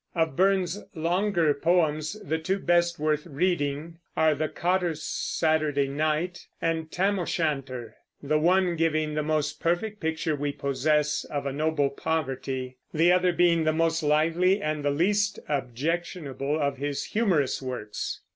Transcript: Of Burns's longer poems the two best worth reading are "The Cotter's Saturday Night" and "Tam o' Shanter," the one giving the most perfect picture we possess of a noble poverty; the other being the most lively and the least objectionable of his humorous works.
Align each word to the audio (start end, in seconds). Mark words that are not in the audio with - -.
Of 0.15 0.35
Burns's 0.35 0.83
longer 0.95 1.53
poems 1.53 2.17
the 2.23 2.39
two 2.39 2.57
best 2.57 2.97
worth 2.97 3.27
reading 3.27 3.99
are 4.17 4.33
"The 4.33 4.49
Cotter's 4.49 5.03
Saturday 5.03 5.87
Night" 5.87 6.47
and 6.59 6.91
"Tam 6.91 7.19
o' 7.19 7.25
Shanter," 7.25 7.93
the 8.19 8.39
one 8.39 8.75
giving 8.75 9.13
the 9.13 9.21
most 9.21 9.59
perfect 9.59 9.99
picture 9.99 10.35
we 10.35 10.53
possess 10.53 11.23
of 11.25 11.45
a 11.45 11.53
noble 11.53 11.91
poverty; 11.91 12.77
the 12.91 13.11
other 13.11 13.31
being 13.31 13.63
the 13.63 13.73
most 13.73 14.01
lively 14.01 14.59
and 14.59 14.83
the 14.83 14.89
least 14.89 15.37
objectionable 15.47 16.57
of 16.59 16.77
his 16.77 17.03
humorous 17.03 17.61
works. 17.61 18.21